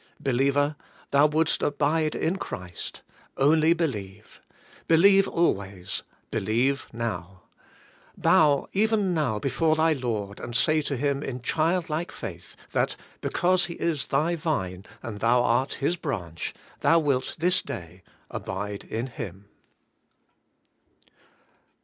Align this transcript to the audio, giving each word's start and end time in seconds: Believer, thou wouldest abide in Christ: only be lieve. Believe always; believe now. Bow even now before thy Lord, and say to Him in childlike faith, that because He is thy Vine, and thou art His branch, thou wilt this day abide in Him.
Believer, 0.19 0.77
thou 1.11 1.27
wouldest 1.27 1.61
abide 1.61 2.15
in 2.15 2.37
Christ: 2.37 3.03
only 3.37 3.71
be 3.75 3.85
lieve. 3.85 4.41
Believe 4.87 5.27
always; 5.27 6.01
believe 6.31 6.87
now. 6.91 7.43
Bow 8.17 8.67
even 8.73 9.13
now 9.13 9.37
before 9.37 9.75
thy 9.75 9.93
Lord, 9.93 10.39
and 10.39 10.55
say 10.55 10.81
to 10.81 10.97
Him 10.97 11.21
in 11.21 11.43
childlike 11.43 12.11
faith, 12.11 12.55
that 12.71 12.95
because 13.21 13.65
He 13.65 13.75
is 13.75 14.07
thy 14.07 14.35
Vine, 14.35 14.85
and 15.03 15.19
thou 15.19 15.43
art 15.43 15.73
His 15.73 15.97
branch, 15.97 16.55
thou 16.79 16.97
wilt 16.97 17.35
this 17.37 17.61
day 17.61 18.01
abide 18.31 18.85
in 18.85 19.05
Him. 19.05 19.45